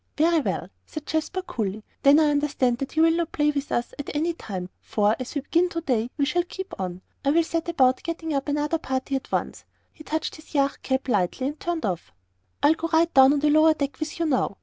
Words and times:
"Very 0.17 0.39
well," 0.39 0.67
said 0.87 1.05
Jasper, 1.05 1.43
coolly, 1.43 1.83
"then 2.01 2.19
I 2.19 2.31
understand 2.31 2.79
that 2.79 2.95
you 2.95 3.03
will 3.03 3.11
not 3.13 3.31
play 3.31 3.51
with 3.51 3.71
us 3.71 3.93
at 3.99 4.09
any 4.15 4.33
time, 4.33 4.71
for, 4.81 5.15
as 5.19 5.35
we 5.35 5.41
begin 5.41 5.69
to 5.69 5.81
day, 5.81 6.09
we 6.17 6.25
shall 6.25 6.41
keep 6.43 6.73
on. 6.79 7.03
I 7.23 7.29
will 7.29 7.43
set 7.43 7.69
about 7.69 8.01
getting 8.01 8.33
up 8.33 8.47
another 8.47 8.79
party 8.79 9.15
at 9.15 9.31
once." 9.31 9.63
He 9.93 10.03
touched 10.03 10.37
his 10.37 10.55
yacht 10.55 10.81
cap 10.81 11.07
lightly, 11.07 11.45
and 11.45 11.59
turned 11.59 11.85
off. 11.85 12.11
"I'll 12.63 12.73
go 12.73 12.87
right 12.91 13.13
down 13.13 13.31
on 13.33 13.41
the 13.41 13.51
lower 13.51 13.75
deck 13.75 13.99
with 13.99 14.19
you 14.19 14.25
now." 14.25 14.57